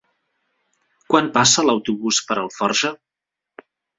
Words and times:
Quan 1.13 1.27
passa 1.35 1.65
l'autobús 1.67 2.21
per 2.31 2.37
Alforja? 2.45 2.93